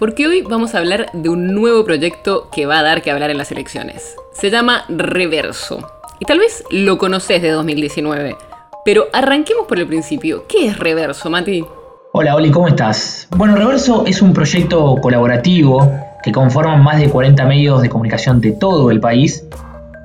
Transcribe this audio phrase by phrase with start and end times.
[0.00, 3.28] Porque hoy vamos a hablar de un nuevo proyecto que va a dar que hablar
[3.28, 4.16] en las elecciones.
[4.32, 5.86] Se llama Reverso.
[6.18, 8.34] Y tal vez lo conoces de 2019.
[8.82, 10.46] Pero arranquemos por el principio.
[10.48, 11.66] ¿Qué es Reverso, Mati?
[12.12, 13.28] Hola Oli, ¿cómo estás?
[13.36, 18.52] Bueno, Reverso es un proyecto colaborativo que conforman más de 40 medios de comunicación de
[18.52, 19.44] todo el país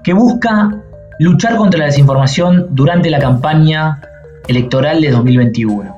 [0.03, 0.75] que busca
[1.19, 4.01] luchar contra la desinformación durante la campaña
[4.45, 5.94] electoral de 2021.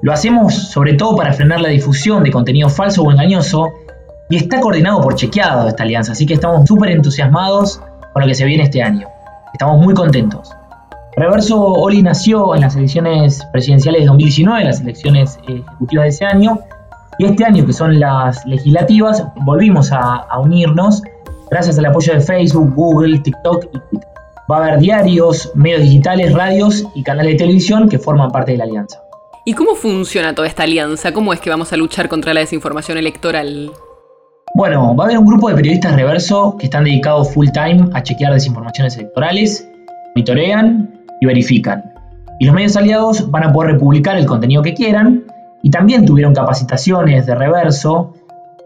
[0.00, 3.72] Lo hacemos sobre todo para frenar la difusión de contenido falso o engañoso
[4.30, 7.80] y está coordinado por Chequeado esta alianza, así que estamos súper entusiasmados
[8.12, 9.08] con lo que se viene este año.
[9.52, 10.52] Estamos muy contentos.
[11.16, 16.60] Reverso Oli nació en las elecciones presidenciales de 2019, las elecciones ejecutivas de ese año,
[17.18, 21.02] y este año, que son las legislativas, volvimos a, a unirnos
[21.50, 24.08] gracias al apoyo de Facebook, Google, TikTok y Twitter.
[24.48, 28.58] Va a haber diarios, medios digitales, radios y canales de televisión que forman parte de
[28.58, 29.02] la alianza.
[29.44, 31.12] ¿Y cómo funciona toda esta alianza?
[31.12, 33.70] ¿Cómo es que vamos a luchar contra la desinformación electoral?
[34.54, 38.02] Bueno, va a haber un grupo de periodistas reverso que están dedicados full time a
[38.02, 39.68] chequear desinformaciones electorales,
[40.14, 41.92] monitorean y verifican.
[42.40, 45.24] Y los medios aliados van a poder republicar el contenido que quieran
[45.62, 48.14] y también tuvieron capacitaciones de reverso,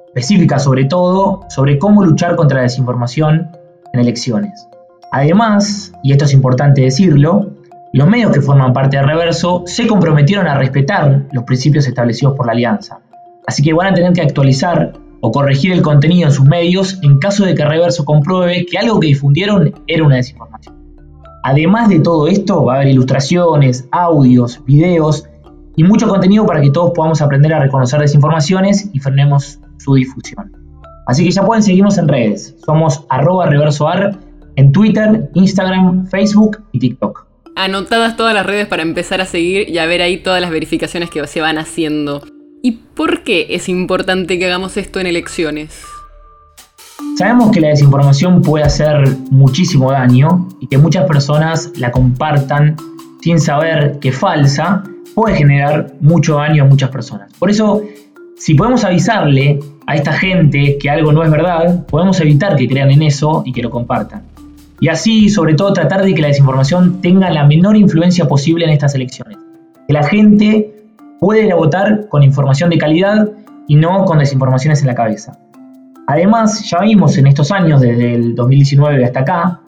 [0.09, 3.51] específicas sobre todo, sobre cómo luchar contra la desinformación
[3.93, 4.69] en elecciones.
[5.11, 7.51] Además, y esto es importante decirlo,
[7.93, 12.47] los medios que forman parte de Reverso se comprometieron a respetar los principios establecidos por
[12.47, 13.01] la alianza.
[13.47, 17.19] Así que van a tener que actualizar o corregir el contenido en sus medios en
[17.19, 20.75] caso de que Reverso compruebe que algo que difundieron era una desinformación.
[21.45, 25.29] Además de todo esto, va a haber ilustraciones, audios, videos
[25.77, 30.53] y mucho contenido para que todos podamos aprender a reconocer desinformaciones y frenemos su difusión.
[31.07, 32.57] Así que ya pueden seguirnos en redes.
[32.65, 34.19] Somos arroba reversoar
[34.57, 37.32] en Twitter, Instagram, Facebook y TikTok.
[37.55, 41.11] Anotadas todas las redes para empezar a seguir y a ver ahí todas las verificaciones
[41.11, 42.23] que se van haciendo.
[42.63, 45.85] ¿Y por qué es importante que hagamos esto en elecciones?
[47.19, 52.77] Sabemos que la desinformación puede hacer muchísimo daño y que muchas personas la compartan
[53.21, 54.83] sin saber que falsa
[55.15, 57.31] puede generar mucho daño a muchas personas.
[57.39, 57.83] Por eso,
[58.37, 62.91] si podemos avisarle a esta gente que algo no es verdad, podemos evitar que crean
[62.91, 64.32] en eso y que lo compartan.
[64.83, 68.73] Y así, sobre todo, tratar de que la desinformación tenga la menor influencia posible en
[68.73, 69.39] estas elecciones.
[69.87, 70.75] Que la gente
[71.21, 73.31] pueda ir a votar con información de calidad
[73.69, 75.39] y no con desinformaciones en la cabeza.
[76.09, 79.61] Además, ya vimos en estos años, desde el 2019 hasta acá,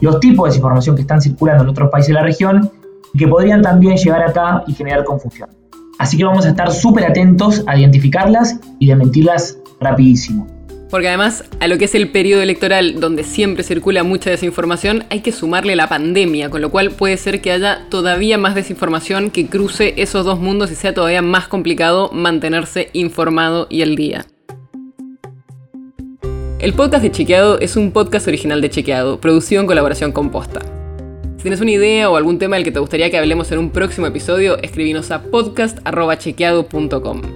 [0.00, 2.68] los tipos de desinformación que están circulando en otros países de la región
[3.14, 5.48] y que podrían también llegar acá y generar confusión.
[6.00, 10.55] Así que vamos a estar súper atentos a identificarlas y desmentirlas rapidísimo.
[10.90, 15.20] Porque además a lo que es el periodo electoral donde siempre circula mucha desinformación hay
[15.20, 19.46] que sumarle la pandemia, con lo cual puede ser que haya todavía más desinformación que
[19.46, 24.26] cruce esos dos mundos y sea todavía más complicado mantenerse informado y al día.
[26.58, 30.60] El podcast de Chequeado es un podcast original de Chequeado, producido en colaboración con Posta.
[31.36, 33.68] Si tienes una idea o algún tema del que te gustaría que hablemos en un
[33.70, 37.35] próximo episodio, escribinos a podcast.chequeado.com.